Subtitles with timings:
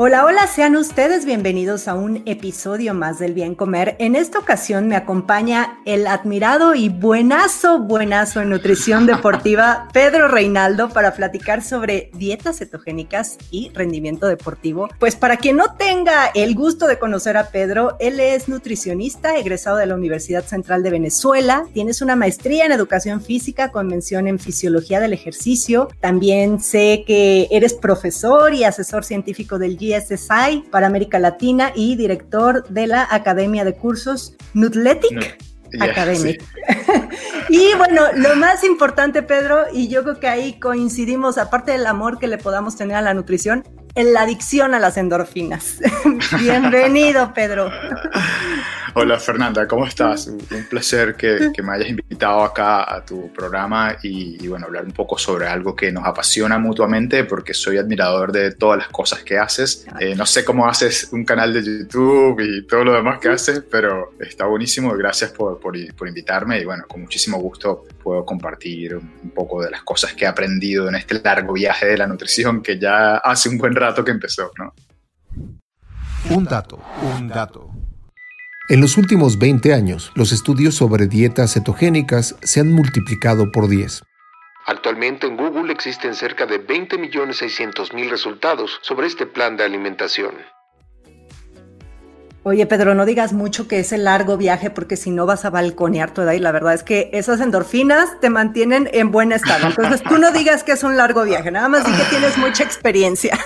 [0.00, 3.96] Hola, hola, sean ustedes bienvenidos a un episodio más del Bien Comer.
[3.98, 10.90] En esta ocasión me acompaña el admirado y buenazo, buenazo en nutrición deportiva, Pedro Reinaldo,
[10.90, 14.88] para platicar sobre dietas cetogénicas y rendimiento deportivo.
[15.00, 19.78] Pues para quien no tenga el gusto de conocer a Pedro, él es nutricionista, egresado
[19.78, 24.38] de la Universidad Central de Venezuela, tienes una maestría en educación física con mención en
[24.38, 25.88] fisiología del ejercicio.
[25.98, 32.66] También sé que eres profesor y asesor científico del SSI para América Latina y director
[32.68, 35.38] de la Academia de Cursos Nutletic.
[35.80, 36.42] Academic.
[37.48, 42.18] y bueno, lo más importante, Pedro, y yo creo que ahí coincidimos, aparte del amor
[42.18, 45.78] que le podamos tener a la nutrición, en la adicción a las endorfinas.
[46.40, 47.70] Bienvenido, Pedro.
[48.94, 50.28] Hola Fernanda, ¿cómo estás?
[50.28, 55.18] Un placer que, me hayas invitado acá a tu programa y, bueno, hablar un poco
[55.18, 59.86] sobre algo que nos apasiona mutuamente porque soy admirador de todas las cosas que haces.
[60.00, 63.62] Eh, no sé cómo haces un canal de YouTube y todo lo demás que haces,
[63.70, 64.92] pero está buenísimo.
[64.96, 69.70] Gracias por, por, por invitarme y bueno, con muchísimo gusto puedo compartir un poco de
[69.70, 73.48] las cosas que he aprendido en este largo viaje de la nutrición que ya hace
[73.48, 74.72] un buen rato que empezó, ¿no?
[76.30, 76.82] Un dato,
[77.16, 77.77] un dato.
[78.70, 84.02] En los últimos 20 años, los estudios sobre dietas cetogénicas se han multiplicado por 10.
[84.66, 90.34] Actualmente en Google existen cerca de 20.600.000 resultados sobre este plan de alimentación.
[92.42, 95.50] Oye, Pedro, no digas mucho que es el largo viaje porque si no vas a
[95.50, 99.68] balconear toda y la verdad es que esas endorfinas te mantienen en buen estado.
[99.68, 102.64] Entonces tú no digas que es un largo viaje, nada más di que tienes mucha
[102.64, 103.38] experiencia.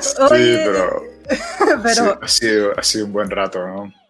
[0.00, 1.02] sí, pero,
[1.82, 2.18] pero...
[2.22, 4.01] ha, sido, ha sido un buen rato, ¿no?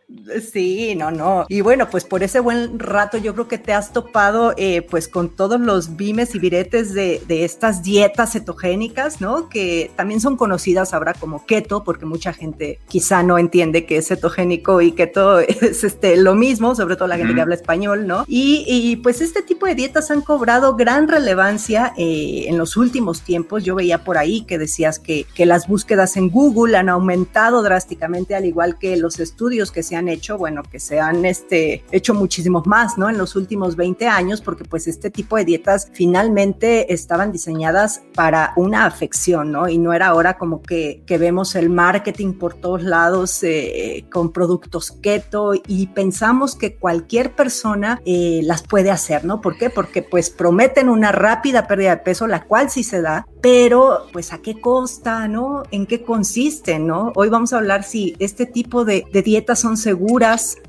[0.53, 1.47] Sí, no, no.
[1.49, 5.09] Y bueno, pues por ese buen rato yo creo que te has topado eh, pues
[5.09, 9.49] con todos los bimes y viretes de, estas dietas cetogénicas, ¿no?
[9.49, 14.09] Que también son conocidas ahora como keto, porque mucha gente quizá no entiende que es
[14.09, 18.25] cetogénico y keto es este, lo mismo, sobre todo la gente que habla español, ¿no?
[18.29, 23.65] Y, pues este tipo de dietas han cobrado gran relevancia eh, en los últimos tiempos.
[23.65, 28.35] Yo veía por ahí que decías que, que las búsquedas en Google han aumentado drásticamente,
[28.35, 32.15] al igual que los estudios que se han hecho, bueno, que se han este, hecho
[32.15, 33.09] muchísimos más, ¿no?
[33.09, 38.53] En los últimos 20 años, porque pues este tipo de dietas finalmente estaban diseñadas para
[38.57, 39.69] una afección, ¿no?
[39.69, 44.33] Y no era ahora como que, que vemos el marketing por todos lados eh, con
[44.33, 49.41] productos keto y pensamos que cualquier persona eh, las puede hacer, ¿no?
[49.41, 49.71] ¿Por qué?
[49.71, 54.33] Porque pues prometen una rápida pérdida de peso, la cual sí se da, pero pues
[54.33, 55.63] a qué costa, ¿no?
[55.71, 57.13] ¿En qué consiste, ¿no?
[57.15, 59.92] Hoy vamos a hablar si este tipo de, de dietas son seguras,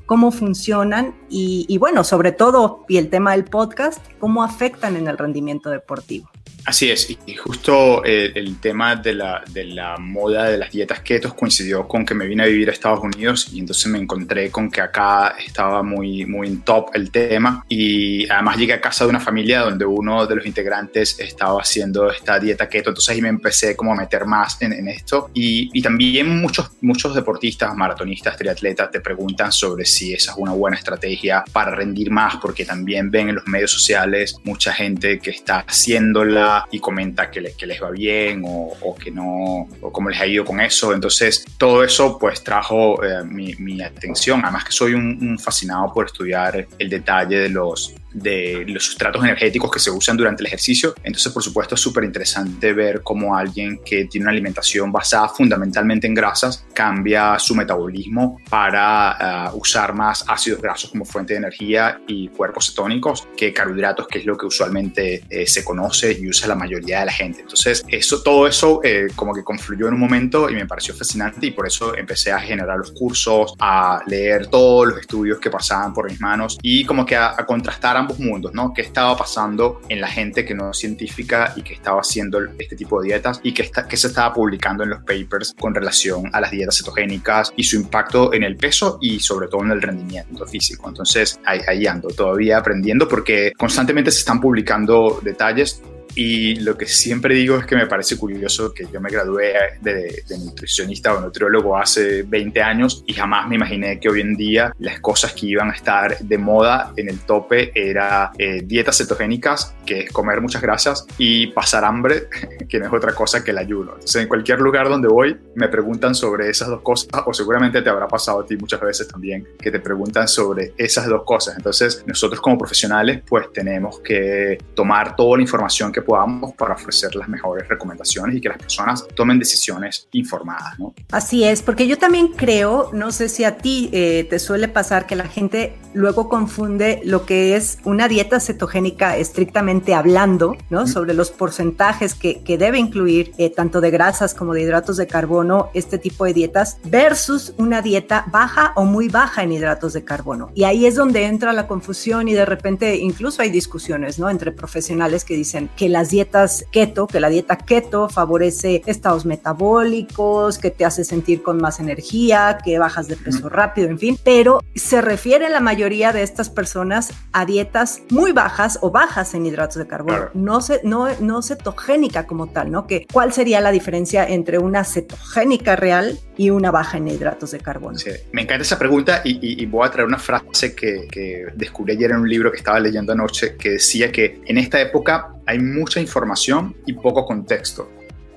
[0.06, 5.08] cómo funcionan y, y bueno, sobre todo, y el tema del podcast, cómo afectan en
[5.08, 6.30] el rendimiento deportivo.
[6.66, 11.00] Así es, y justo eh, el tema de la, de la, moda de las dietas
[11.00, 14.50] ketos coincidió con que me vine a vivir a Estados Unidos y entonces me encontré
[14.50, 19.04] con que acá estaba muy, muy en top el tema y además llegué a casa
[19.04, 23.20] de una familia donde uno de los integrantes estaba haciendo esta dieta keto, entonces ahí
[23.20, 27.74] me empecé como a meter más en, en esto y, y, también muchos, muchos deportistas,
[27.74, 32.64] maratonistas, triatletas te preguntan sobre si esa es una buena estrategia para rendir más porque
[32.64, 37.66] también ven en los medios sociales mucha gente que está haciéndola y comenta que, que
[37.66, 40.92] les va bien o, que no, o cómo les ha ido con eso.
[40.92, 44.40] Entonces, todo eso pues trajo eh, mi, atención.
[44.44, 49.70] Además que soy un fascinado por estudiar el detalle de los, de los sustratos energéticos
[49.70, 50.94] que se usan durante el ejercicio.
[51.02, 56.06] Entonces, por supuesto, es súper interesante ver cómo alguien que tiene una alimentación basada fundamentalmente
[56.06, 62.00] en grasas cambia su metabolismo para uh, usar más ácidos grasos como fuente de energía
[62.06, 66.48] y cuerpos cetónicos que carbohidratos, que es lo que usualmente eh, se conoce y usa
[66.48, 67.40] la mayoría de la gente.
[67.40, 71.46] Entonces, eso, todo eso eh, como que confluyó en un momento y me pareció fascinante
[71.46, 75.92] y por eso empecé a generar los cursos, a leer todos los estudios que pasaban
[75.92, 78.72] por mis manos y como que a, a contrastar ambos mundos, ¿no?
[78.72, 82.76] ¿Qué estaba pasando en la gente que no es científica y que estaba haciendo este
[82.76, 86.30] tipo de dietas y qué, está, qué se estaba publicando en los papers con relación
[86.32, 89.82] a las dietas cetogénicas y su impacto en el peso y sobre todo en el
[89.82, 90.88] rendimiento físico?
[90.88, 95.82] Entonces, ahí, ahí ando, todavía aprendiendo porque constantemente se están publicando detalles
[96.14, 100.22] y lo que siempre digo es que me parece curioso que yo me gradué de,
[100.38, 105.00] nutricionista o nutriólogo hace 20 años y jamás me imaginé que hoy en día las
[105.00, 110.00] cosas que iban a estar de moda en el tope era eh, dietas cetogénicas, que
[110.00, 112.28] es comer muchas grasas, y pasar hambre,
[112.68, 113.92] que no es otra cosa que el ayuno.
[113.94, 117.90] Entonces, en cualquier lugar donde voy me preguntan sobre esas dos cosas, o seguramente te
[117.90, 121.56] habrá pasado a ti muchas veces también, que te preguntan sobre esas dos cosas.
[121.56, 127.14] Entonces, nosotros como profesionales, pues tenemos que tomar toda la información que podamos para ofrecer
[127.16, 130.78] las mejores recomendaciones y que las personas tomen decisiones informadas.
[130.78, 130.94] ¿no?
[131.10, 135.06] Así es, porque yo también creo, no sé si a ti eh, te suele pasar
[135.06, 140.86] que la gente luego confunde lo que es una dieta cetogénica estrictamente hablando, ¿no?
[140.86, 145.06] Sobre los porcentajes que, que debe incluir eh, tanto de grasas como de hidratos de
[145.06, 150.04] carbono este tipo de dietas versus una dieta baja o muy baja en hidratos de
[150.04, 150.50] carbono.
[150.54, 154.28] Y ahí es donde entra la confusión y de repente incluso hay discusiones, ¿no?
[154.28, 160.58] Entre profesionales que dicen que las dietas keto, que la dieta keto favorece estados metabólicos,
[160.58, 164.60] que te hace sentir con más energía, que bajas de peso rápido, en fin, pero
[164.74, 169.76] se refiere la mayoría de estas personas a dietas muy bajas o bajas en hidratos
[169.76, 172.88] de carbono, no, se, no, no cetogénica como tal, ¿no?
[172.88, 177.60] Que, ¿Cuál sería la diferencia entre una cetogénica real y una baja en hidratos de
[177.60, 177.98] carbono?
[177.98, 178.10] Sí.
[178.32, 182.10] Me encanta esa pregunta y, y, voy a traer una frase que, que descubrí ayer
[182.10, 186.00] en un libro que estaba leyendo anoche que decía que en esta época hay mucha
[186.00, 187.90] información y poco contexto.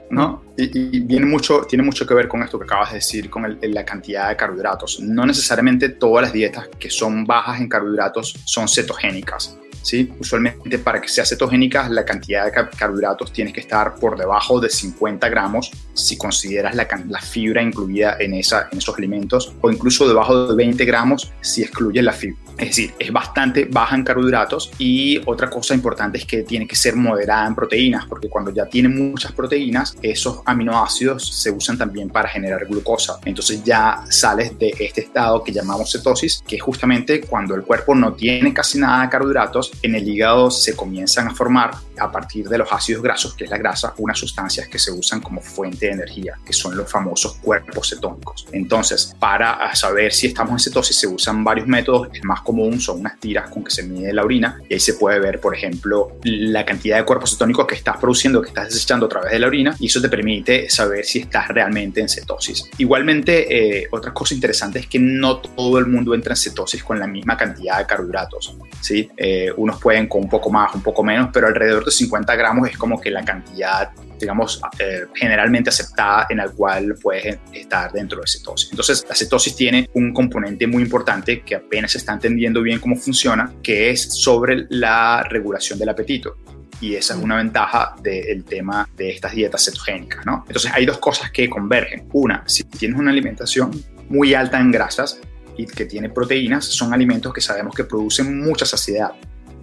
[0.09, 0.43] ¿no?
[0.57, 3.85] Y, viene mucho, tiene mucho que ver con esto que acabas de decir, con la
[3.85, 4.99] cantidad de carbohidratos.
[5.01, 9.57] No necesariamente todas las dietas que son bajas en carbohidratos son cetogénicas.
[9.87, 10.11] ¿Sí?
[10.19, 14.69] Usualmente para que sea cetogénica la cantidad de carbohidratos tiene que estar por debajo de
[14.69, 20.47] 50 gramos si consideras la, la fibra incluida en, en esos alimentos o incluso debajo
[20.47, 22.46] de 20 gramos si excluyes la fibra.
[22.57, 26.75] Es decir, es bastante baja en carbohidratos y otra cosa importante es que tiene que
[26.75, 32.09] ser moderada en proteínas porque cuando ya tiene muchas proteínas esos aminoácidos se usan también
[32.09, 33.19] para generar glucosa.
[33.25, 37.93] Entonces ya sales de este estado que llamamos cetosis que es justamente cuando el cuerpo
[37.93, 42.47] no tiene casi nada de carbohidratos en el hígado se comienzan a formar a partir
[42.47, 45.87] de los ácidos grasos, que es la grasa, unas sustancias que se usan como fuente
[45.87, 48.47] de energía, que son los famosos cuerpos cetónicos.
[48.51, 53.01] Entonces, para saber si estamos en cetosis se usan varios métodos, el más común son
[53.01, 56.17] unas tiras con que se mide la orina y ahí se puede ver, por ejemplo,
[56.23, 59.47] la cantidad de cuerpos cetónicos que estás produciendo, que estás desechando a través de la
[59.47, 62.63] orina y eso te permite saber si estás realmente en cetosis.
[62.77, 66.97] Igualmente, eh, otra cosa interesante es que no todo el mundo entra en cetosis con
[66.97, 68.55] la misma cantidad de carbohidratos.
[68.79, 69.09] ¿sí?
[69.17, 72.69] Eh, unos pueden con un poco más, un poco menos, pero alrededor de 50 gramos
[72.69, 78.19] es como que la cantidad, digamos, eh, generalmente aceptada en la cual puedes estar dentro
[78.21, 78.69] de cetosis.
[78.71, 82.95] Entonces, la cetosis tiene un componente muy importante que apenas se está entendiendo bien cómo
[82.95, 86.37] funciona, que es sobre la regulación del apetito
[86.79, 90.43] y esa es una ventaja del tema de estas dietas cetogénicas, ¿no?
[90.47, 92.07] Entonces hay dos cosas que convergen.
[92.13, 93.71] Una, si tienes una alimentación
[94.09, 95.19] muy alta en grasas
[95.57, 99.11] y que tiene proteínas, son alimentos que sabemos que producen mucha saciedad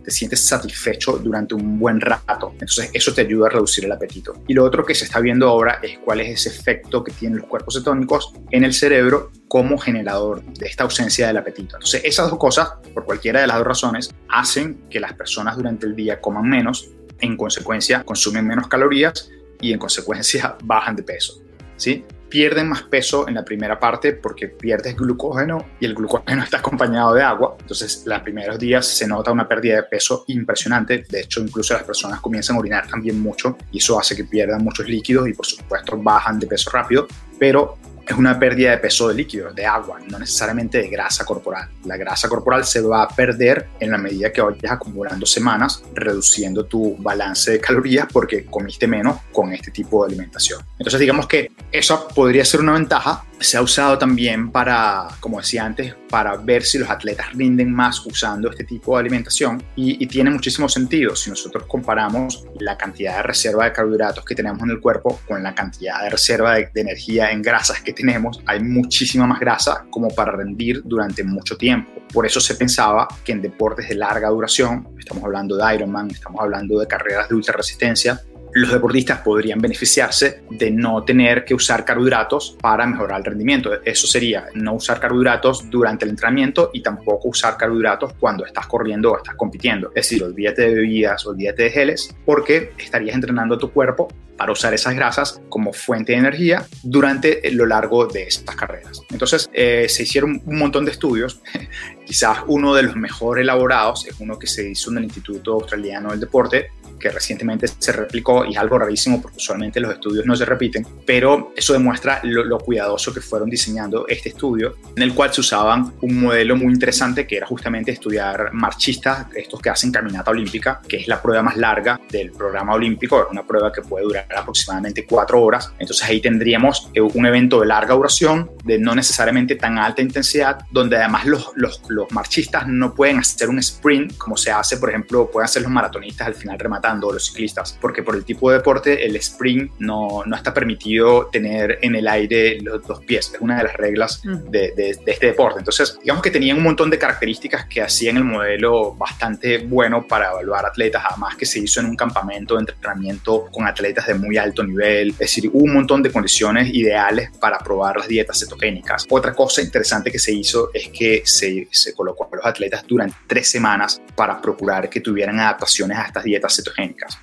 [0.04, 2.50] te sientes satisfecho durante un buen rato.
[2.52, 4.34] Entonces eso te ayuda a reducir el apetito.
[4.46, 7.38] Y lo otro que se está viendo ahora es cuál es ese efecto que tienen
[7.38, 11.76] los cuerpos cetónicos en el cerebro como generador de esta ausencia del apetito.
[11.76, 15.86] Entonces esas dos cosas, por cualquiera de las dos razones, hacen que las personas durante
[15.86, 19.30] el día coman menos, en consecuencia consumen menos calorías
[19.60, 21.40] y en consecuencia bajan de peso.
[21.76, 22.04] ¿sí?
[22.34, 27.14] Pierden más peso en la primera parte porque pierdes glucógeno y el glucógeno está acompañado
[27.14, 27.56] de agua.
[27.60, 31.04] Entonces, los primeros días se nota una pérdida de peso impresionante.
[31.08, 34.64] De hecho, incluso las personas comienzan a orinar también mucho y eso hace que pierdan
[34.64, 37.06] muchos líquidos y, por supuesto, bajan de peso rápido.
[37.38, 41.68] Pero es una pérdida de peso de líquido, de agua, no necesariamente de grasa corporal.
[41.84, 46.66] La grasa corporal se va a perder en la medida que vayas acumulando semanas, reduciendo
[46.66, 50.60] tu balance de calorías porque comiste menos con este tipo de alimentación.
[50.78, 53.24] Entonces digamos que eso podría ser una ventaja.
[53.44, 58.04] Se ha usado también para, como decía antes, para ver si los atletas rinden más
[58.06, 63.22] usando este tipo de alimentación y, tiene muchísimo sentido si nosotros comparamos la cantidad de
[63.24, 66.80] reserva de carbohidratos que tenemos en el cuerpo con la cantidad de reserva de, de
[66.80, 71.90] energía en grasas que tenemos, hay muchísima más grasa como para rendir durante mucho tiempo.
[72.14, 76.40] Por eso se pensaba que en deportes de larga duración, estamos hablando de Ironman, estamos
[76.40, 78.22] hablando de carreras de ultra resistencia,
[78.54, 83.70] los deportistas podrían beneficiarse de no tener que usar carbohidratos para mejorar el rendimiento.
[83.84, 89.10] Eso sería no usar carbohidratos durante el entrenamiento y tampoco usar carbohidratos cuando estás corriendo
[89.12, 89.88] o estás compitiendo.
[89.88, 94.52] Es decir, olvídate de bebidas, olvídate de geles, porque estarías entrenando a tu cuerpo para
[94.52, 99.00] usar esas grasas como fuente de energía durante lo largo de estas carreras.
[99.10, 101.40] Entonces, eh, se hicieron un montón de estudios.
[102.06, 106.10] Quizás uno de los mejor elaborados es uno que se hizo en el Instituto Australiano
[106.10, 110.34] del Deporte, que recientemente se replicó y es algo rarísimo porque usualmente los estudios no
[110.36, 115.32] se repiten, pero eso demuestra lo, cuidadoso que fueron diseñando este estudio, en el cual
[115.32, 120.30] se usaban un modelo muy interesante que era justamente estudiar marchistas, estos que hacen caminata
[120.30, 124.26] olímpica, que es la prueba más larga del programa olímpico, una prueba que puede durar
[124.36, 129.56] aproximadamente cuatro horas, entonces ahí tendríamos eh, un evento de larga duración, de no necesariamente
[129.56, 134.36] tan alta intensidad, donde además los, los, los marchistas no pueden hacer un sprint como
[134.36, 138.14] se hace, por ejemplo, pueden hacer los maratonistas al final rematar los ciclistas, porque por
[138.14, 142.86] el tipo de deporte el sprint no, no está permitido tener en el aire los
[142.86, 145.58] dos pies, es una de las reglas de, de, este deporte.
[145.60, 150.30] Entonces, digamos que tenían un montón de características que hacían el modelo bastante bueno para
[150.30, 154.36] evaluar atletas, además que se hizo en un campamento de entrenamiento con atletas de muy
[154.36, 159.06] alto nivel, es decir, un montón de condiciones ideales para probar las dietas cetogénicas.
[159.08, 163.16] Otra cosa interesante que se hizo es que se, se colocó a los atletas durante
[163.26, 166.74] tres semanas para procurar que tuvieran adaptaciones a estas dietas cetogénicas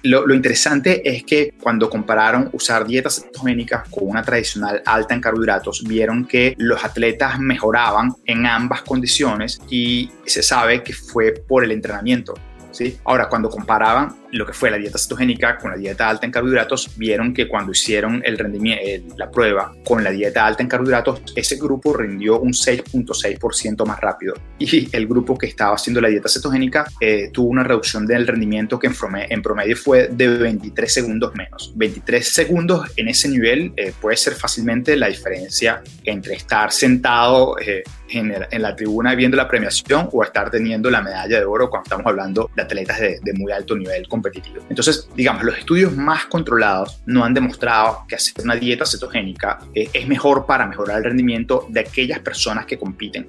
[0.04, 5.84] lo, interesante es que cuando compararon usar dietas cetogénicas con una tradicional alta en carbohidratos,
[5.84, 11.72] vieron que los atletas mejoraban en ambas condiciones y se sabe que fue por el
[11.72, 12.34] entrenamiento.
[12.72, 12.98] ¿Sí?
[13.06, 16.98] Ahora, cuando comparaban lo que fue la dieta cetogénica con la dieta alta en carbohidratos,
[16.98, 21.58] vieron que cuando hicieron el rendimiento, la prueba con la dieta alta en carbohidratos, ese
[21.58, 24.36] grupo rindió un 6.6% más rápido.
[24.58, 28.80] Y el grupo que estaba haciendo la dieta cetogénica eh, tuvo una reducción del rendimiento
[28.80, 31.74] que en promedio fue de 23 segundos menos.
[31.76, 37.84] 23 segundos en ese nivel eh, puede ser fácilmente la diferencia entre estar sentado eh,
[38.10, 42.06] en, la tribuna viendo la premiación o estar teniendo la medalla de oro cuando estamos
[42.06, 44.64] hablando de atletas de, muy alto nivel competitivo.
[44.70, 49.90] Entonces, digamos, los estudios más controlados no han demostrado que hacer una dieta cetogénica eh,
[49.94, 53.28] es mejor para mejorar el rendimiento de aquellas personas que compiten.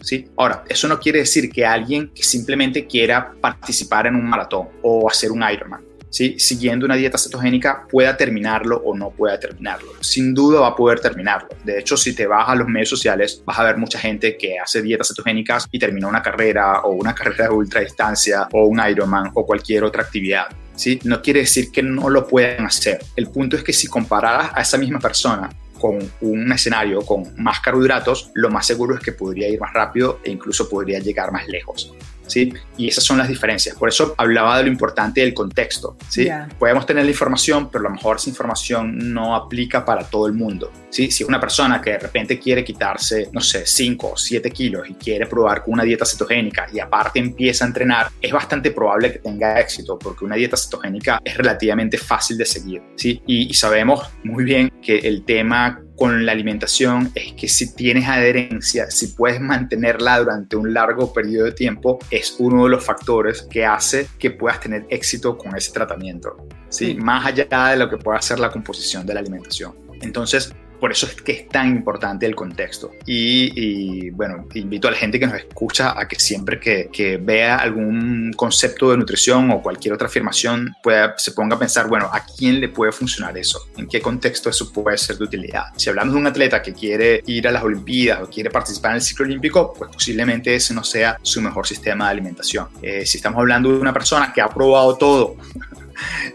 [0.00, 0.28] ¿Sí?
[0.36, 5.08] Ahora, eso no quiere decir que alguien que simplemente quiera participar en un maratón o
[5.10, 9.92] hacer un Ironman siguiendo una dieta cetogénica pueda terminarlo o no pueda terminarlo.
[10.00, 11.48] Sin duda va a poder terminarlo.
[11.64, 14.58] De hecho, si te vas a los medios sociales, vas a ver mucha gente que
[14.58, 18.80] hace dietas cetogénicas y termina una carrera o una carrera de ultra distancia o un
[18.88, 20.46] Ironman o cualquier otra actividad.
[20.74, 21.00] ¿sí?
[21.04, 23.00] No quiere decir que no lo puedan hacer.
[23.16, 25.48] El punto es que si compararas a esa misma persona
[25.78, 30.20] con un escenario con más carbohidratos, lo más seguro es que podría ir más rápido
[30.24, 31.92] e incluso podría llegar más lejos.
[32.26, 32.52] ¿sí?
[32.76, 33.76] Y esas son las diferencias.
[33.76, 36.28] Por eso hablaba de lo importante del contexto, ¿sí?
[36.58, 40.34] Podemos tener la información, pero a lo mejor esa información no aplica para todo el
[40.34, 41.10] mundo, ¿sí?
[41.10, 44.88] Si es una persona que de repente quiere quitarse, no sé, 5 o 7 kilos
[44.88, 49.12] y quiere probar con una dieta cetogénica y aparte empieza a entrenar, es bastante probable
[49.12, 53.22] que tenga éxito porque una dieta cetogénica es relativamente fácil de seguir, ¿sí?
[53.26, 55.65] y sabemos muy bien que el tema
[55.96, 61.46] con la alimentación es que si tienes adherencia, si puedes mantenerla durante un largo periodo
[61.46, 65.72] de tiempo, es uno de los factores que hace que puedas tener éxito con ese
[65.72, 66.36] tratamiento,
[66.68, 66.94] ¿sí?
[66.94, 69.74] Más allá de lo que pueda ser la composición de la alimentación.
[70.02, 72.92] Entonces, por eso es que es tan importante el contexto.
[73.06, 78.32] Y, bueno, invito a la gente que nos escucha a que siempre que, vea algún
[78.36, 82.60] concepto de nutrición o cualquier otra afirmación, pueda, se ponga a pensar, bueno, ¿a quién
[82.60, 83.68] le puede funcionar eso?
[83.76, 85.66] ¿En qué contexto eso puede ser de utilidad?
[85.76, 88.96] Si hablamos de un atleta que quiere ir a las Olimpiadas o quiere participar en
[88.96, 92.68] el ciclo olímpico, pues posiblemente ese no sea su mejor sistema de alimentación.
[92.82, 95.36] Eh, si estamos hablando de una persona que ha probado todo,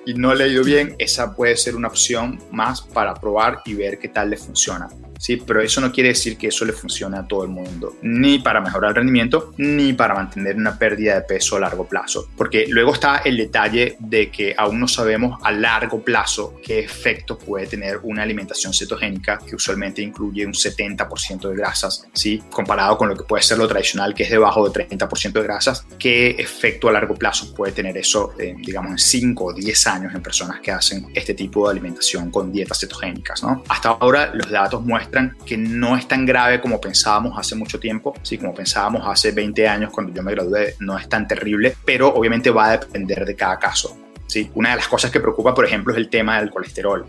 [0.06, 3.74] y no le ha ido bien, esa puede ser una opción más para probar y
[3.74, 4.88] ver qué tal le funciona.
[5.22, 5.38] ¿Sí?
[5.38, 8.60] Pero eso no quiere decir que eso le funcione a todo el mundo, ni para
[8.60, 12.28] mejorar el rendimiento, ni para mantener una pérdida de peso a largo plazo.
[12.36, 17.38] Porque luego está el detalle de que aún no sabemos a largo plazo qué efecto
[17.38, 22.42] puede tener una alimentación cetogénica que usualmente incluye un 70% de grasas, ¿sí?
[22.50, 25.86] Comparado con lo que puede ser lo tradicional que es debajo de 30% de grasas,
[26.00, 30.24] qué efecto a largo plazo puede tener eso, digamos, en 5 o 10 años en
[30.24, 33.63] personas que hacen este tipo de alimentación con dietas cetogénicas, ¿no?
[33.70, 35.11] Hasta ahora los datos muestran
[35.46, 39.68] que no es tan grave como pensábamos hace mucho tiempo, sí, como pensábamos hace 20
[39.68, 43.36] años cuando yo me gradué, no es tan terrible, pero obviamente va a depender de
[43.36, 43.98] cada caso.
[44.27, 47.06] Sí, una de las cosas que preocupa, por ejemplo, es el tema del colesterol.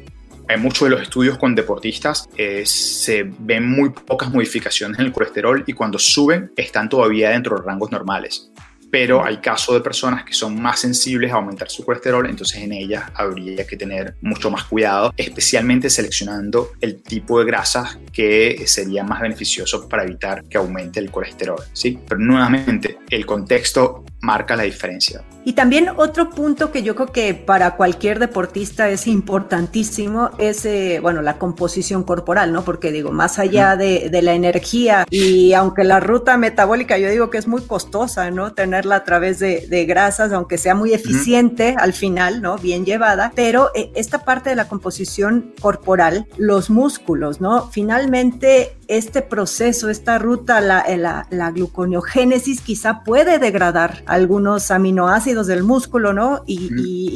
[0.48, 5.12] Hay muchos de los estudios con deportistas, eh, se ven muy pocas modificaciones en el
[5.12, 8.51] colesterol y cuando suben están todavía dentro de rangos normales.
[8.92, 12.74] Pero hay casos de personas que son más sensibles a aumentar su colesterol, entonces en
[12.74, 19.02] ellas habría que tener mucho más cuidado, especialmente seleccionando el tipo de grasas que sería
[19.02, 21.98] más beneficioso para evitar que aumente el colesterol, ¿sí?
[22.06, 25.24] Pero nuevamente, el contexto marca la diferencia.
[25.44, 31.00] Y también otro punto que yo creo que para cualquier deportista es importantísimo es, eh,
[31.02, 32.62] bueno, la composición corporal, ¿no?
[32.62, 37.30] Porque digo, más allá de, de, la energía y aunque la ruta metabólica yo digo
[37.30, 38.52] que es muy costosa, ¿no?
[38.82, 42.58] Tenerla a través de, de grasas, aunque sea muy eficiente al final, ¿no?
[42.58, 47.70] Bien llevada, pero eh, esta parte de la composición corporal, los músculos, ¿no?
[47.70, 55.62] Finalmente este proceso, esta ruta, la, la, la gluconeogénesis quizá puede degradar algunos aminoácidos del
[55.62, 56.42] músculo, ¿no?
[56.46, 56.70] Y,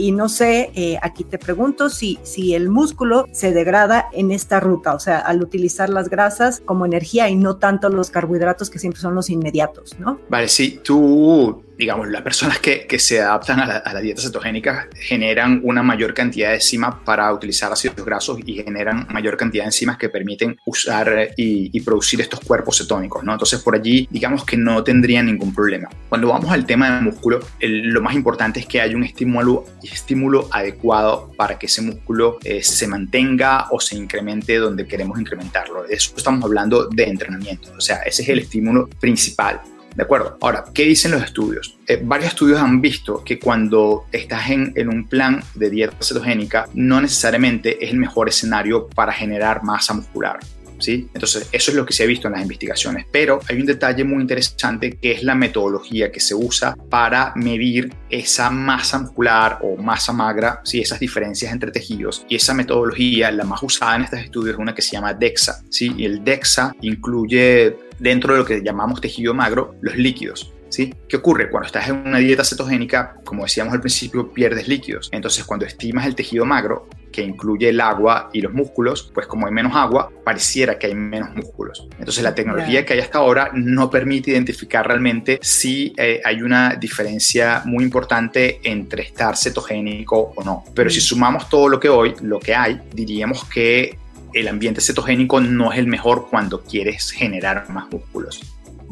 [0.06, 4.61] y, no sé, eh, aquí te pregunto si, si el músculo se degrada en esta
[4.61, 8.78] ruta, o sea, al utilizar las grasas como energía y no tanto los carbohidratos que
[8.78, 10.18] siempre son los inmediatos, ¿no?
[10.28, 14.23] Vale, sí, tú digamos, las personas que, que se adaptan a la, a la, dieta
[14.23, 19.64] cetogénica generan una mayor cantidad de enzimas para utilizar ácidos grasos y generan mayor cantidad
[19.64, 23.33] de enzimas que permiten usar y, y, producir estos cuerpos cetónicos, ¿no?
[23.33, 25.88] Entonces, por allí, digamos que no tendrían ningún problema.
[26.09, 29.64] Cuando vamos al tema del músculo, el, lo más importante es que haya un estímulo,
[29.83, 35.85] estímulo adecuado para que ese músculo eh, se mantenga o se incremente donde queremos incrementarlo.
[35.85, 37.73] De eso estamos hablando de entrenamiento.
[37.76, 39.61] O sea, ese es el estímulo principal.
[39.97, 40.37] ¿De acuerdo?
[40.43, 41.79] Ahora, ¿qué dicen los estudios?
[41.87, 47.00] Eh, varios estudios han visto que cuando estás en, un plan de dieta cetogénica, no
[47.00, 50.38] necesariamente es el mejor escenario para generar masa muscular.
[50.79, 51.09] ¿Sí?
[51.15, 53.07] Entonces, eso es lo que se ha visto en las investigaciones.
[53.11, 57.95] Pero hay un detalle muy interesante que es la metodología que se usa para medir
[58.11, 60.81] esa masa muscular o masa magra, ¿sí?
[60.81, 62.26] esas diferencias entre tejidos.
[62.29, 65.62] Y esa metodología, la más usada en estos estudios, es una que se llama DEXA.
[65.71, 65.95] ¿sí?
[65.97, 70.53] Y el DEXA incluye dentro de lo que llamamos tejido magro, los líquidos.
[70.69, 70.93] ¿Sí?
[71.09, 71.49] ¿Qué ocurre?
[71.49, 75.09] Cuando estás en una dieta cetogénica, como decíamos al principio, pierdes líquidos.
[75.12, 79.47] Entonces, cuando estimas el tejido magro, que incluye el agua y los músculos, pues como
[79.47, 81.88] hay menos agua, pareciera que hay menos músculos.
[81.99, 86.75] Entonces, la tecnología que hay hasta ahora no permite identificar realmente si eh, hay una
[86.75, 90.65] diferencia muy importante entre estar cetogénico o no.
[90.75, 93.97] Pero si sumamos todo lo que hoy, lo que hay, diríamos que
[94.32, 98.41] el ambiente cetogénico no es el mejor cuando quieres generar más músculos.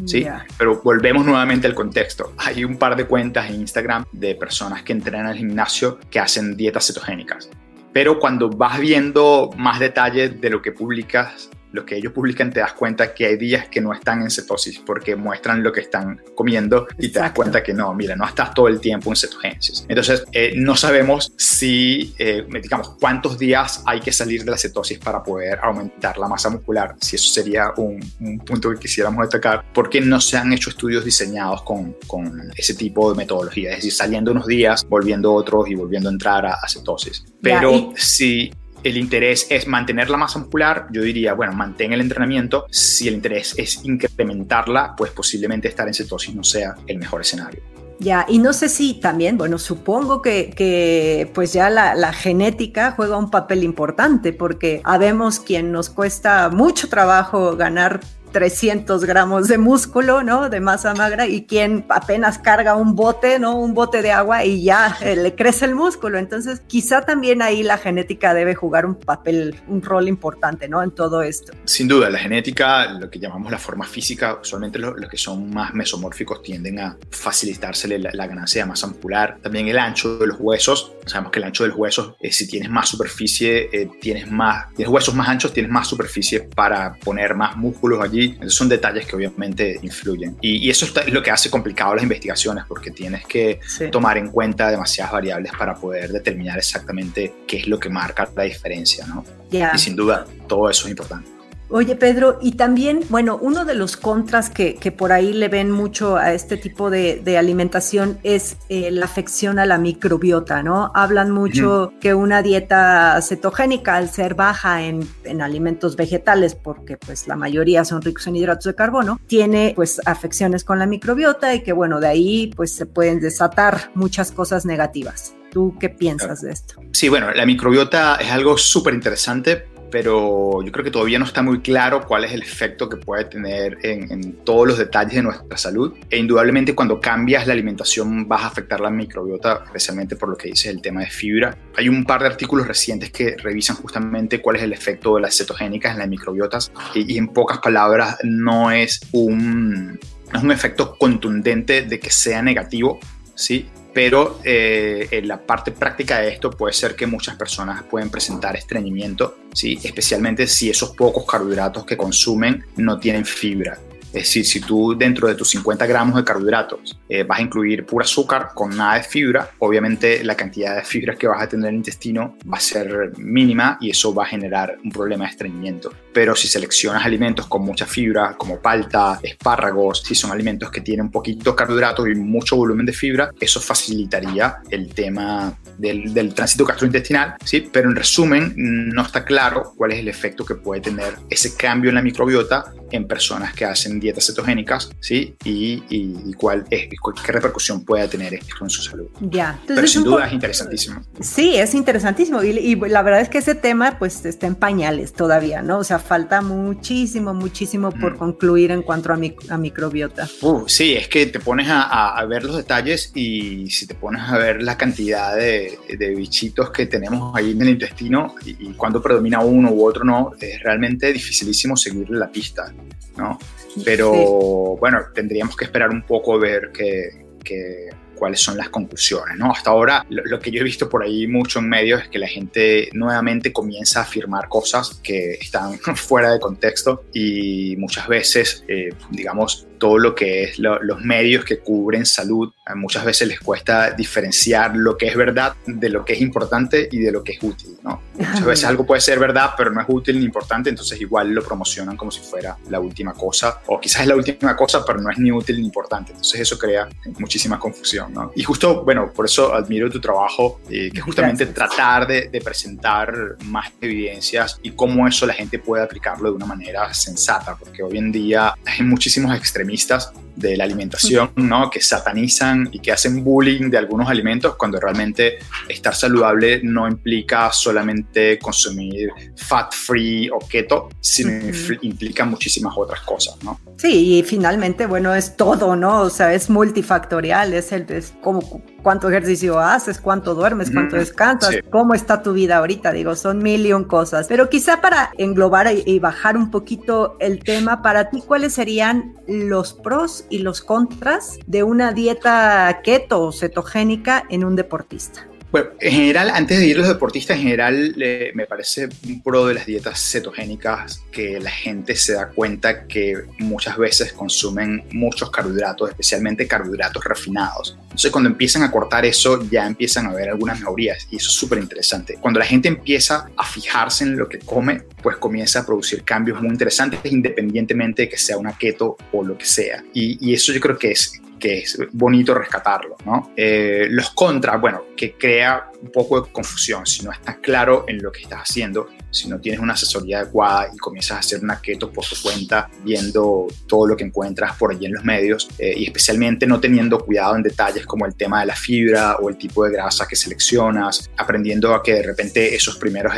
[0.07, 0.20] ¿sí?
[0.20, 0.47] Yeah.
[0.59, 2.33] Pero volvemos nuevamente al contexto.
[2.38, 6.57] Hay un par de cuentas en Instagram de personas que entrenan al gimnasio que hacen
[6.57, 7.51] dietas cetogénicas.
[7.92, 12.61] Pero cuando vas viendo más detalles de lo que publicas, lo que ellos publican, te
[12.61, 16.23] das cuenta que hay días que no están en cetosis porque muestran lo que están
[16.37, 19.85] comiendo y te das cuenta que no, mira, no estás todo el tiempo en cetogénesis.
[19.89, 24.99] Entonces, eh, no sabemos si, eh, digamos, cuántos días hay que salir de la cetosis
[25.01, 29.65] para poder aumentar la masa muscular, si eso sería un, un punto que quisiéramos destacar,
[29.75, 33.93] porque no se han hecho estudios diseñados con, con, ese tipo de metodología, es decir,
[33.93, 37.25] saliendo unos días, volviendo otros y volviendo a entrar a, a cetosis.
[37.43, 37.97] Pero yeah, y...
[37.97, 38.53] si
[38.85, 42.66] el interés es mantener la masa muscular, yo diría, bueno, mantén el entrenamiento.
[42.70, 47.62] Si el interés es incrementarla, pues posiblemente estar en cetosis no sea el mejor escenario.
[48.01, 53.16] Ya, y no sé si también, bueno, supongo que, pues ya la, la, genética juega
[53.16, 58.01] un papel importante porque habemos quien nos cuesta mucho trabajo ganar
[58.35, 60.51] 300 gramos de músculo, ¿no?
[60.51, 63.57] De masa magra y quien apenas carga un bote, ¿no?
[63.57, 66.18] Un bote de agua y ya eh, le crece el músculo.
[66.18, 70.83] Entonces, quizá también ahí la genética debe jugar un papel, un rol importante, ¿no?
[70.83, 71.53] En todo esto.
[71.64, 75.73] Sin duda, la genética, lo que llamamos la forma física, usualmente los, que son más
[75.73, 79.38] mesomórficos tienden a facilitársele la, la, ganancia de masa muscular.
[79.42, 80.94] También el ancho de los huesos.
[81.07, 84.75] Sabemos que el ancho de los huesos, eh, si tienes más superficie, eh, tienes más,
[84.75, 89.17] tienes huesos más anchos, tienes más superficie para poner más músculos allí son detalles que
[89.17, 90.37] obviamente influyen.
[90.41, 93.91] Y, y eso es lo que hace complicado las investigaciones porque tienes que sí.
[93.91, 98.45] tomar en cuenta demasiadas variables para poder determinar exactamente qué es lo que marca la
[98.45, 99.25] diferencia, ¿no?
[99.51, 99.73] Yeah.
[99.75, 101.34] Y sin duda, todo eso es importante.
[101.77, 105.73] Oye, Pedro, y también, bueno, uno de los contras que, que por ahí le ven
[105.73, 110.93] mucho a este tipo de, de alimentación es eh, la afección a la microbiota, ¿no?
[110.95, 117.27] Hablan mucho que una dieta cetogénica, al ser baja en, en, alimentos vegetales, porque pues
[117.27, 121.65] la mayoría son ricos en hidratos de carbono, tiene pues afecciones con la microbiota y
[121.65, 125.35] que bueno, de ahí pues se pueden desatar muchas cosas negativas.
[125.51, 126.81] ¿Tú qué piensas de esto?
[126.93, 131.41] Sí, bueno, la microbiota es algo súper interesante pero yo creo que todavía no está
[131.41, 135.23] muy claro cuál es el efecto que puede tener en, en, todos los detalles de
[135.23, 135.95] nuestra salud.
[136.11, 140.49] E indudablemente cuando cambias la alimentación vas a afectar la microbiota, especialmente por lo que
[140.49, 141.57] dices el tema de fibra.
[141.77, 145.39] Hay un par de artículos recientes que revisan justamente cuál es el efecto de las
[145.39, 150.01] cetogénicas en las microbiotas y, y en pocas palabras no es un
[150.35, 152.99] es un efecto contundente de que sea negativo,
[153.37, 153.69] ¿sí?
[153.95, 158.57] Pero eh, en la parte práctica de esto puede ser que muchas personas pueden presentar
[158.57, 159.79] estreñimiento, ¿sí?
[159.83, 163.79] especialmente si esos pocos carbohidratos que consumen no tienen fibra.
[164.14, 167.85] Es decir, si tú dentro de tus 50 gramos de carbohidratos eh, vas a incluir
[167.85, 171.64] pura azúcar con nada de fibra, obviamente la cantidad de fibra que vas a tener
[171.64, 175.31] en el intestino va a ser mínima y eso va a generar un problema de
[175.33, 175.92] estreñimiento.
[176.12, 181.07] Pero si seleccionas alimentos con mucha fibra, como palta, espárragos, si son alimentos que tienen
[181.07, 186.33] un poquito de carbohidratos y mucho volumen de fibra, eso facilitaría el tema del, del
[186.35, 187.68] tránsito gastrointestinal, ¿sí?
[187.72, 191.88] Pero en resumen, no está claro cuál es el efecto que puede tener ese cambio
[191.88, 195.35] en la microbiota en personas que hacen dietas cetogénicas, ¿sí?
[195.45, 196.88] Y, y, cuál es,
[197.25, 199.09] qué repercusión puede tener esto en su salud.
[199.21, 199.59] Ya.
[199.67, 201.03] Pero sin duda es interesantísimo.
[201.21, 202.43] Sí, es interesantísimo.
[202.43, 205.79] Y, y, la verdad es que ese tema, pues, está en pañales todavía, ¿no?
[205.79, 210.29] O sea, falta muchísimo, muchísimo por concluir en cuanto a, mi, a microbiota.
[210.43, 214.23] Uh, sí, es que te pones a, a, ver los detalles y si te pones
[214.23, 218.73] a ver la cantidad de, de bichitos que tenemos ahí en el intestino y, y
[218.75, 222.73] cuando predomina uno u otro no, es realmente dificilísimo seguirle la pista,
[223.17, 223.38] ¿no?
[223.85, 227.89] Pero bueno, tendríamos que esperar un poco a ver que, que,
[228.25, 229.37] cuáles son las conclusiones.
[229.37, 229.53] ¿no?
[229.53, 232.19] Hasta ahora, lo, lo, que yo he visto por ahí mucho en medios es que
[232.19, 238.65] la gente nuevamente comienza a afirmar cosas que están fuera de contexto y muchas veces,
[238.67, 243.39] eh, digamos, todo lo que es lo, los medios que cubren salud, muchas veces les
[243.39, 247.33] cuesta diferenciar lo que es verdad de lo que es importante y de lo que
[247.33, 248.01] es útil, ¿no?
[248.15, 251.43] Muchas veces algo puede ser verdad, pero no es útil ni importante, entonces igual lo
[251.43, 255.11] promocionan como si fuera la última cosa, o quizás es la última cosa, pero no
[255.11, 258.33] es ni útil ni importante, entonces eso crea muchísima confusión, ¿no?
[258.35, 261.70] Y justo, bueno, por eso admiro tu trabajo, eh, que justamente Gracias.
[261.70, 266.46] tratar de, de presentar más evidencias y cómo eso la gente puede aplicarlo de una
[266.46, 271.70] manera sensata, porque hoy en día hay muchísimos extremistas de la alimentación, ¿no?
[271.70, 277.53] Que satanizan y que hacen bullying de algunos alimentos cuando realmente estar saludable no implica
[277.53, 281.79] solamente consumir fat free o keto, sino uh -huh.
[281.83, 283.61] implica muchísimas otras cosas, ¿no?
[283.77, 286.03] Sí, y finalmente, bueno, es todo, ¿no?
[286.03, 288.40] O sea, es multifactorial, es el es como
[288.85, 291.61] cuánto ejercicio haces, cuánto duermes, cuánto descansas, sí.
[291.70, 294.29] cómo está tu vida ahorita, digo, son mil y un cosas.
[294.29, 299.16] Pero quizá para englobar y, y bajar un poquito el tema, para ti, ¿cuáles serían
[299.27, 305.27] los pros y los contras de una dieta keto o cetogénica en un deportista?
[305.55, 307.95] Bueno, en general, antes de ir a los deportistas, en general
[308.35, 313.14] me parece un pro de las dietas cetogénicas que la gente se da cuenta que
[313.38, 317.79] muchas veces consumen muchos carbohidratos, especialmente carbohidratos refinados.
[317.83, 321.37] Entonces, cuando empiezan a cortar eso, ya empiezan a ver algunas mejorías y eso es
[321.37, 322.19] súper interesante.
[322.21, 326.43] Cuando la gente empieza a fijarse en lo que come, pues comienza a producir cambios
[326.43, 329.85] muy interesantes independientemente de que sea una keto o lo que sea.
[329.93, 333.33] Y eso yo creo que es que es bonito rescatarlo, ¿no?
[333.37, 338.03] Eh, los contras, bueno, que crea un poco de confusión si no estás claro en
[338.03, 341.61] lo que estás haciendo, si no tienes una asesoría adecuada y comienzas a hacer una
[341.61, 345.74] keto por tu cuenta, viendo todo lo que encuentras por allí en los medios eh,
[345.77, 349.37] y especialmente no teniendo cuidado en detalles como el tema de la fibra o el
[349.37, 353.14] tipo de grasa que seleccionas, aprendiendo a que de repente esos primeros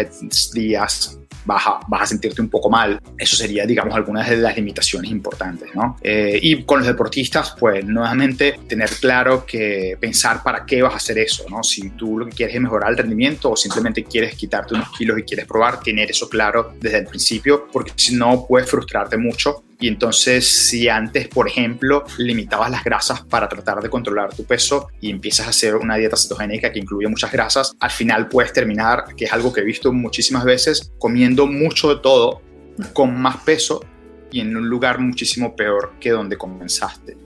[0.53, 3.01] días vas a, vas a sentirte un poco mal.
[3.17, 5.97] Eso sería, digamos, algunas de las limitaciones importantes, ¿no?
[6.03, 10.97] Eh, y con los deportistas, pues nuevamente tener claro que pensar para qué vas a
[10.97, 11.63] hacer eso, ¿no?
[11.63, 15.19] Si tú lo que quieres es mejorar el rendimiento o simplemente quieres quitarte unos kilos
[15.19, 19.63] y quieres probar, tener eso claro desde el principio, porque si no puedes frustrarte mucho
[19.79, 24.89] y entonces, si antes, por ejemplo, limitabas las grasas para tratar de controlar tu peso
[25.01, 29.05] y empiezas a hacer una dieta cetogénica que incluye muchas grasas, al final puedes terminar,
[29.17, 32.41] que es algo que he visto muchísimas veces, comiendo mucho de todo
[32.95, 33.85] con más peso
[34.31, 37.26] y en un lugar muchísimo peor que donde comenzaste.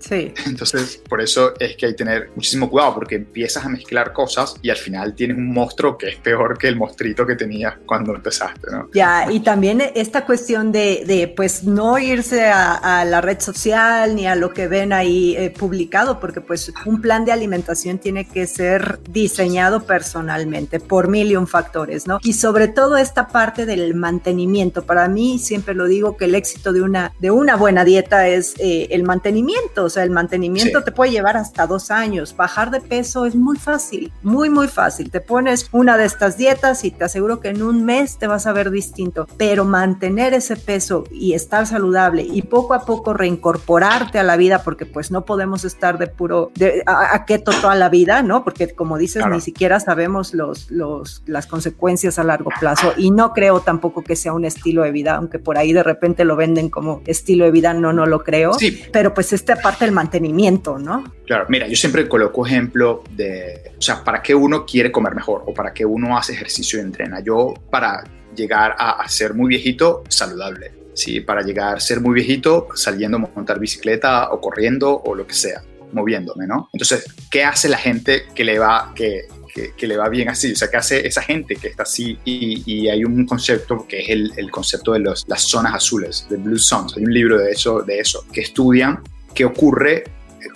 [0.00, 0.32] Sí.
[0.46, 4.56] Entonces, por eso es que hay que tener muchísimo cuidado porque empiezas a mezclar cosas
[4.62, 8.14] y al final tienes un monstruo que es peor que el monstruito que tenías cuando
[8.14, 8.88] empezaste, ¿no?
[8.94, 14.14] Ya, y también esta cuestión de, de pues no irse a, a, la red social
[14.14, 18.26] ni a lo que ven ahí eh, publicado, porque pues un plan de alimentación tiene
[18.26, 22.18] que ser diseñado personalmente por mil y un factores, ¿no?
[22.22, 24.84] Y sobre todo esta parte del mantenimiento.
[24.84, 28.54] Para mí, siempre lo digo que el éxito de una, de una buena dieta es
[28.58, 32.34] eh, el mantenimiento sea, el mantenimiento te puede llevar hasta dos años.
[32.36, 35.10] Bajar de peso es muy fácil, muy, muy fácil.
[35.10, 38.46] Te pones una de estas dietas y te aseguro que en un mes te vas
[38.46, 44.18] a ver distinto, pero mantener ese peso y estar saludable y poco a poco reincorporarte
[44.18, 47.88] a la vida, porque pues no podemos estar de puro, de, a, keto toda la
[47.88, 48.44] vida, ¿no?
[48.44, 53.32] Porque como dices, ni siquiera sabemos los, los, las consecuencias a largo plazo y no
[53.32, 56.68] creo tampoco que sea un estilo de vida, aunque por ahí de repente lo venden
[56.68, 58.54] como estilo de vida, no, no lo creo.
[58.54, 58.82] Sí.
[58.92, 61.04] Pero pues esta parte mantenimiento, ¿no?
[61.26, 65.42] Claro, mira, yo siempre coloco ejemplo de, o sea, ¿para qué uno quiere comer mejor
[65.46, 67.20] o para qué uno hace ejercicio y entrena?
[67.20, 68.04] Yo para
[68.36, 70.72] llegar a, ser muy viejito, saludable.
[70.92, 75.26] Sí, para llegar a ser muy viejito, saliendo a montar bicicleta o corriendo o lo
[75.26, 75.62] que sea,
[75.92, 76.68] moviéndome, ¿no?
[76.72, 79.28] Entonces, ¿qué hace la gente que le va, que,
[79.76, 80.52] que, le va bien así?
[80.52, 82.18] O sea, ¿qué hace esa gente que está así?
[82.24, 86.94] Y, hay un concepto que es el, concepto de las zonas azules, de Blue Zones.
[86.96, 89.00] Hay un libro de eso, de eso, que estudian
[89.34, 90.04] qué ocurre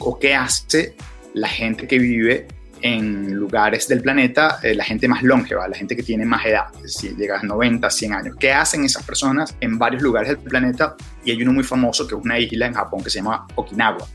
[0.01, 0.95] o qué hace
[1.35, 2.47] la gente que vive
[2.85, 6.67] en lugares del planeta eh, la gente más longeva, la gente que tiene más edad,
[6.85, 8.37] si llega a 90, 100 años.
[8.39, 10.95] ¿Qué hacen esas personas en varios lugares del planeta?
[11.25, 14.07] Y hay uno muy famoso que es una isla en Japón que se llama Okinawa.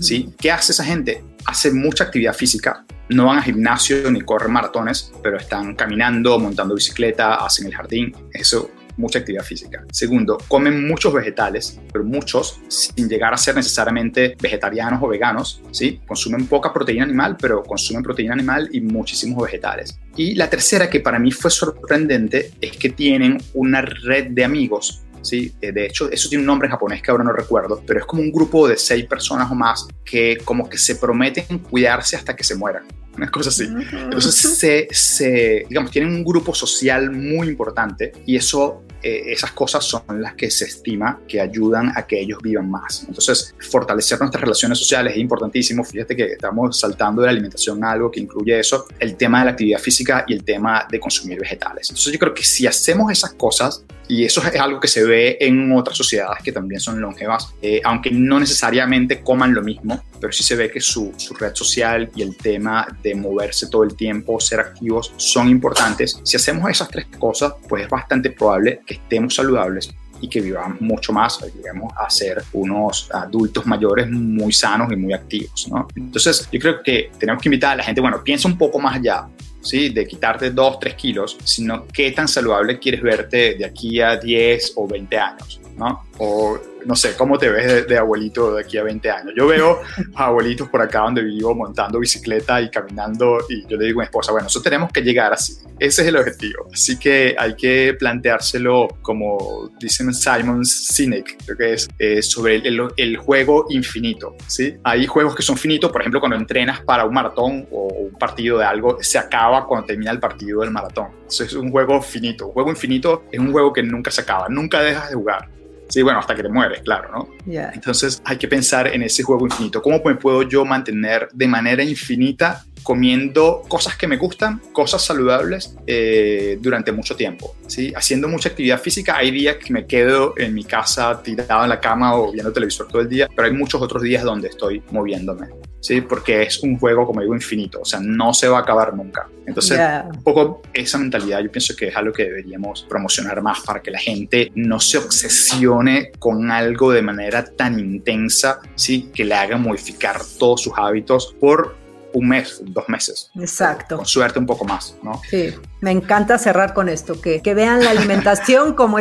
[0.00, 0.32] ¿sí?
[0.38, 1.22] ¿Qué hace esa gente?
[1.44, 6.74] Hace mucha actividad física, no van al gimnasio ni corren maratones, pero están caminando, montando
[6.74, 8.16] bicicleta, hacen el jardín.
[8.32, 9.84] Eso mucha actividad física.
[9.92, 16.00] Segundo, comen muchos vegetales, pero muchos sin llegar a ser necesariamente vegetarianos o veganos, ¿sí?
[16.06, 19.98] Consumen poca proteína animal, pero consumen proteína animal y muchísimos vegetales.
[20.16, 25.04] Y la tercera que para mí fue sorprendente es que tienen una red de amigos
[25.24, 25.54] ¿sí?
[25.60, 28.22] Eh, de hecho, eso tiene un nombre japonés que ahora no recuerdo, pero es como
[28.22, 32.44] un grupo de seis personas o más que como que se prometen cuidarse hasta que
[32.44, 32.84] se mueran
[33.16, 33.64] una cosa así.
[33.64, 39.84] Entonces, se, se, digamos, tienen un grupo social muy importante y eso eh, esas cosas
[39.84, 43.04] son las que se estima que ayudan a que ellos vivan más.
[43.06, 45.84] Entonces, fortalecer nuestras relaciones sociales es importantísimo.
[45.84, 49.44] Fíjate que estamos saltando de la alimentación a algo que incluye eso, el tema de
[49.44, 51.90] la actividad física y el tema de consumir vegetales.
[51.90, 55.36] Entonces, yo creo que si hacemos esas cosas, y eso es algo que se ve
[55.40, 60.32] en otras sociedades que también son longevas, eh, aunque no necesariamente coman lo mismo, pero
[60.32, 63.94] sí se ve que su, su, red social y el tema de moverse todo el
[63.94, 66.20] tiempo, ser activos, son importantes.
[66.22, 69.90] Si hacemos esas tres cosas, pues es bastante probable que estemos saludables
[70.20, 75.12] y que vivamos mucho más, lleguemos a ser unos adultos mayores muy sanos y muy
[75.12, 75.68] activos.
[75.94, 78.96] Entonces, yo creo que tenemos que invitar a la gente, bueno, piensa un poco más
[78.96, 79.26] allá,
[79.64, 79.88] ¿sí?
[79.88, 84.72] De quitarte 2, 3 kilos, sino qué tan saludable quieres verte de aquí a 10
[84.76, 86.04] o 20 años, ¿no?
[86.18, 89.32] O no sé, ¿cómo te ves de, abuelito de aquí a 20 años?
[89.36, 89.80] Yo veo
[90.14, 94.06] abuelitos por acá donde vivo montando bicicleta y caminando y yo le digo a mi
[94.06, 95.54] esposa, bueno, eso tenemos que llegar así.
[95.78, 96.68] Ese es el objetivo.
[96.72, 102.88] Así que hay que planteárselo como dicen Simon Sinek, creo que es eh, sobre el,
[102.96, 104.74] el, juego infinito, ¿sí?
[104.84, 108.58] Hay juegos que son finitos, por ejemplo, cuando entrenas para un maratón o un partido
[108.58, 111.08] de algo, se acaba cuando termina el partido del maratón.
[111.28, 112.46] Eso es un juego finito.
[112.48, 115.48] Un juego infinito es un juego que nunca se acaba, nunca dejas de jugar.
[115.94, 117.28] Sí, bueno, hasta que te mueres, claro, ¿no?
[117.46, 119.80] Entonces hay que pensar en ese juego infinito.
[119.80, 125.74] ¿Cómo me puedo yo mantener de manera infinita comiendo cosas que me gustan, cosas saludables
[125.86, 127.56] eh, durante mucho tiempo.
[127.66, 127.92] ¿sí?
[127.96, 131.80] Haciendo mucha actividad física, hay días que me quedo en mi casa tirado en la
[131.80, 135.48] cama o viendo televisor todo el día, pero hay muchos otros días donde estoy moviéndome.
[135.80, 136.00] ¿sí?
[136.02, 139.28] Porque es un juego, como digo, infinito, o sea, no se va a acabar nunca.
[139.46, 143.82] Entonces, un poco esa mentalidad yo pienso que es algo que deberíamos promocionar más para
[143.82, 149.10] que la gente no se obsesione con algo de manera tan intensa, ¿sí?
[149.14, 151.83] Que le haga modificar todos sus hábitos por
[152.14, 153.30] un mes, dos meses.
[153.36, 153.96] Exacto.
[153.96, 155.20] Con suerte un poco más, ¿no?
[155.28, 158.98] Sí, me encanta cerrar con esto, que, que vean la alimentación como,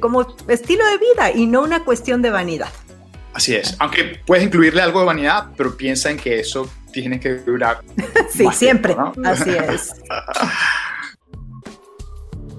[0.00, 2.70] como estilo de vida y no una cuestión de vanidad.
[3.34, 7.34] Así es, aunque puedes incluirle algo de vanidad, pero piensa en que eso tiene que
[7.34, 7.80] durar.
[8.30, 9.92] sí, siempre, así es.